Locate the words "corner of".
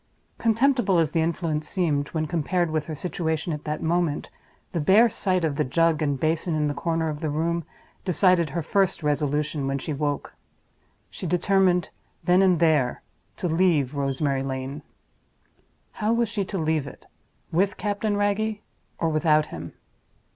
6.73-7.19